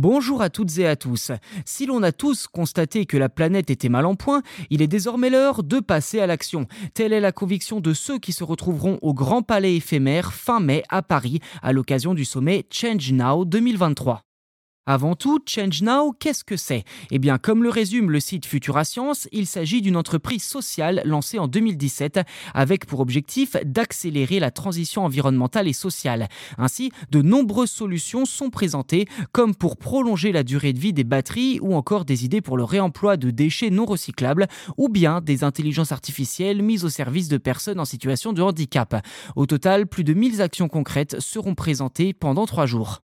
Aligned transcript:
Bonjour 0.00 0.42
à 0.42 0.48
toutes 0.48 0.78
et 0.78 0.86
à 0.86 0.94
tous. 0.94 1.32
Si 1.64 1.84
l'on 1.84 2.04
a 2.04 2.12
tous 2.12 2.46
constaté 2.46 3.04
que 3.04 3.16
la 3.16 3.28
planète 3.28 3.68
était 3.68 3.88
mal 3.88 4.06
en 4.06 4.14
point, 4.14 4.42
il 4.70 4.80
est 4.80 4.86
désormais 4.86 5.28
l'heure 5.28 5.64
de 5.64 5.80
passer 5.80 6.20
à 6.20 6.28
l'action. 6.28 6.68
Telle 6.94 7.12
est 7.12 7.18
la 7.18 7.32
conviction 7.32 7.80
de 7.80 7.92
ceux 7.92 8.20
qui 8.20 8.32
se 8.32 8.44
retrouveront 8.44 9.00
au 9.02 9.12
Grand 9.12 9.42
Palais 9.42 9.74
éphémère 9.74 10.32
fin 10.32 10.60
mai 10.60 10.84
à 10.88 11.02
Paris 11.02 11.40
à 11.62 11.72
l'occasion 11.72 12.14
du 12.14 12.24
sommet 12.24 12.64
Change 12.70 13.10
Now 13.10 13.44
2023. 13.44 14.27
Avant 14.90 15.16
tout, 15.16 15.38
Change 15.44 15.82
Now, 15.82 16.14
qu'est-ce 16.18 16.44
que 16.44 16.56
c'est? 16.56 16.82
Eh 17.10 17.18
bien, 17.18 17.36
comme 17.36 17.62
le 17.62 17.68
résume 17.68 18.10
le 18.10 18.20
site 18.20 18.46
Futura 18.46 18.86
Science, 18.86 19.28
il 19.32 19.46
s'agit 19.46 19.82
d'une 19.82 19.98
entreprise 19.98 20.42
sociale 20.42 21.02
lancée 21.04 21.38
en 21.38 21.46
2017 21.46 22.20
avec 22.54 22.86
pour 22.86 23.00
objectif 23.00 23.54
d'accélérer 23.66 24.40
la 24.40 24.50
transition 24.50 25.04
environnementale 25.04 25.68
et 25.68 25.74
sociale. 25.74 26.28
Ainsi, 26.56 26.90
de 27.10 27.20
nombreuses 27.20 27.70
solutions 27.70 28.24
sont 28.24 28.48
présentées, 28.48 29.04
comme 29.30 29.54
pour 29.54 29.76
prolonger 29.76 30.32
la 30.32 30.42
durée 30.42 30.72
de 30.72 30.80
vie 30.80 30.94
des 30.94 31.04
batteries 31.04 31.58
ou 31.60 31.74
encore 31.74 32.06
des 32.06 32.24
idées 32.24 32.40
pour 32.40 32.56
le 32.56 32.64
réemploi 32.64 33.18
de 33.18 33.30
déchets 33.30 33.68
non 33.68 33.84
recyclables 33.84 34.48
ou 34.78 34.88
bien 34.88 35.20
des 35.20 35.44
intelligences 35.44 35.92
artificielles 35.92 36.62
mises 36.62 36.86
au 36.86 36.88
service 36.88 37.28
de 37.28 37.36
personnes 37.36 37.78
en 37.78 37.84
situation 37.84 38.32
de 38.32 38.40
handicap. 38.40 39.04
Au 39.36 39.44
total, 39.44 39.86
plus 39.86 40.04
de 40.04 40.14
1000 40.14 40.40
actions 40.40 40.68
concrètes 40.68 41.20
seront 41.20 41.54
présentées 41.54 42.14
pendant 42.14 42.46
trois 42.46 42.64
jours. 42.64 43.02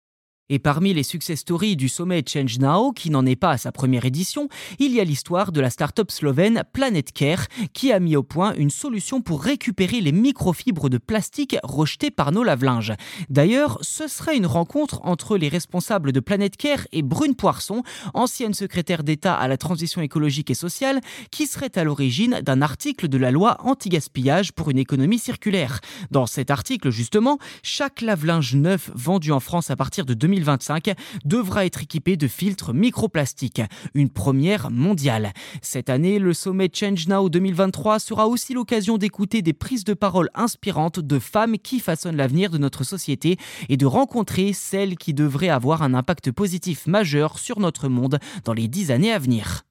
Et 0.49 0.59
parmi 0.59 0.93
les 0.93 1.05
success 1.05 1.39
stories 1.39 1.77
du 1.77 1.89
sommet 1.89 2.25
Change 2.27 2.59
Now, 2.59 2.91
qui 2.93 3.11
n'en 3.11 3.25
est 3.25 3.37
pas 3.37 3.53
à 3.53 3.59
sa 3.59 3.71
première 3.71 4.05
édition, 4.05 4.49
il 4.81 4.93
y 4.93 5.01
a 5.01 5.05
l'histoire 5.05 5.53
de 5.53 5.61
la 5.61 5.71
start-up 5.71 6.11
slovène 6.11 6.65
Planet 6.73 7.13
Care, 7.13 7.47
qui 7.73 7.93
a 7.93 8.01
mis 8.01 8.17
au 8.17 8.25
point 8.25 8.53
une 8.55 8.69
solution 8.71 9.23
pour 9.23 9.41
récupérer 9.43 10.01
les 10.01 10.11
microfibres 10.11 10.91
de 10.91 10.99
plastique 10.99 11.57
rejetées 11.63 12.11
par 12.11 12.33
nos 12.33 12.43
lave-linges. 12.43 12.93
D'ailleurs, 13.31 13.79
ce 13.83 14.09
serait 14.09 14.37
une 14.37 14.47
rencontre 14.47 15.01
entre 15.05 15.39
les 15.39 15.49
responsables 15.49 16.11
de 16.11 16.19
Planet 16.19 16.57
Care 16.57 16.89
et 16.91 17.03
Brune 17.03 17.37
Poisson, 17.37 17.85
ancienne 18.13 18.53
secrétaire 18.53 19.05
d'État 19.05 19.35
à 19.35 19.47
la 19.47 19.57
transition 19.57 20.03
écologique 20.03 20.51
et 20.51 20.55
sociale, 20.55 21.01
qui 21.31 21.47
serait 21.47 21.79
à 21.79 21.85
l'origine 21.85 22.41
d'un 22.43 22.63
article 22.63 23.07
de 23.07 23.17
la 23.17 23.31
loi 23.31 23.59
anti-gaspillage 23.61 24.53
pour 24.53 24.71
une 24.71 24.79
économie 24.79 25.21
circulaire. 25.21 25.79
Dans 26.11 26.27
cet 26.27 26.51
article, 26.51 26.91
justement, 26.91 27.39
chaque 27.63 28.01
lave-linge 28.01 28.57
neuf 28.57 28.91
vendu 28.95 29.31
en 29.31 29.41
France 29.41 29.71
à 29.71 29.77
partir 29.77 30.05
de 30.05 30.15
2020 30.15 30.42
2025 30.43 30.95
devra 31.25 31.65
être 31.65 31.83
équipé 31.83 32.17
de 32.17 32.27
filtres 32.27 32.75
microplastiques, 32.75 33.63
une 33.95 34.11
première 34.11 34.71
mondiale. 34.71 35.33
Cette 35.63 35.89
année, 35.89 36.19
le 36.19 36.35
sommet 36.35 36.71
Change 36.73 37.07
Now 37.09 37.29
2023 37.29 37.99
sera 37.99 38.27
aussi 38.27 38.55
l'occasion 38.55 38.99
d'écouter 38.99 39.43
des 39.43 39.53
prises 39.53 39.85
de 39.85 39.95
parole 39.95 40.31
inspirantes 40.35 41.01
de 41.01 41.19
femmes 41.19 41.59
qui 41.59 41.81
façonnent 41.81 42.17
l'avenir 42.17 42.51
de 42.51 42.59
notre 42.59 42.85
société 42.85 43.37
et 43.69 43.77
de 43.77 43.87
rencontrer 43.87 44.53
celles 44.53 44.97
qui 44.97 45.15
devraient 45.15 45.49
avoir 45.49 45.83
un 45.83 45.95
impact 45.95 46.33
positif 46.33 46.87
majeur 46.87 47.39
sur 47.39 47.61
notre 47.61 47.89
monde 47.89 48.19
dans 48.45 48.53
les 48.53 48.69
dix 48.69 48.91
années 48.91 49.13
à 49.13 49.19
venir. 49.19 49.65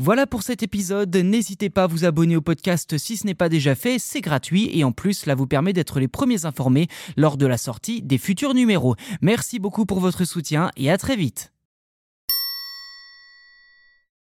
Voilà 0.00 0.28
pour 0.28 0.44
cet 0.44 0.62
épisode, 0.62 1.14
n'hésitez 1.16 1.70
pas 1.70 1.82
à 1.82 1.86
vous 1.88 2.04
abonner 2.04 2.36
au 2.36 2.40
podcast 2.40 2.96
si 2.98 3.16
ce 3.16 3.26
n'est 3.26 3.34
pas 3.34 3.48
déjà 3.48 3.74
fait, 3.74 3.98
c'est 3.98 4.20
gratuit 4.20 4.70
et 4.72 4.84
en 4.84 4.92
plus 4.92 5.12
cela 5.12 5.34
vous 5.34 5.48
permet 5.48 5.72
d'être 5.72 5.98
les 5.98 6.06
premiers 6.06 6.44
informés 6.44 6.86
lors 7.16 7.36
de 7.36 7.46
la 7.46 7.58
sortie 7.58 8.00
des 8.00 8.16
futurs 8.16 8.54
numéros. 8.54 8.94
Merci 9.22 9.58
beaucoup 9.58 9.86
pour 9.86 9.98
votre 9.98 10.24
soutien 10.24 10.70
et 10.76 10.88
à 10.88 10.98
très 10.98 11.16
vite. 11.16 11.52